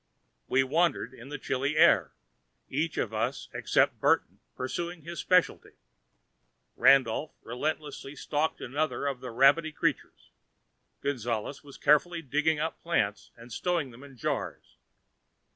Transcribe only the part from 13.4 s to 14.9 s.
stowing them in jars.